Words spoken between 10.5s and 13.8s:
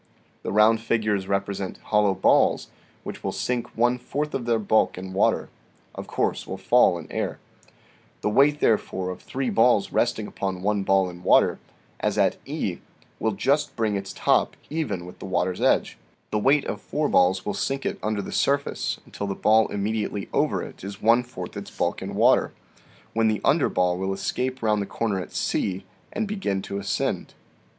one ball in water, as at E, will just